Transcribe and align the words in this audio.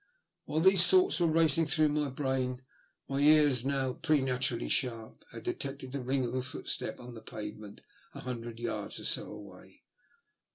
While 0.45 0.61
these 0.61 0.87
thoughts 0.87 1.19
were 1.19 1.27
racing 1.27 1.67
through 1.67 1.89
my 1.89 2.09
brain, 2.09 2.63
my 3.07 3.19
ears, 3.19 3.63
now 3.63 3.93
pretematurally 3.93 4.67
sharp, 4.67 5.23
had 5.31 5.43
detected 5.43 5.91
the 5.91 6.01
ring 6.01 6.25
of 6.25 6.33
a 6.33 6.41
footstep 6.41 6.99
on 6.99 7.13
the 7.13 7.21
pavement 7.21 7.81
a 8.15 8.21
hundred 8.21 8.59
yards 8.59 8.99
or 8.99 9.05
so 9.05 9.31
away. 9.31 9.83